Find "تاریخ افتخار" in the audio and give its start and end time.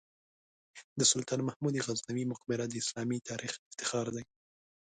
3.29-4.05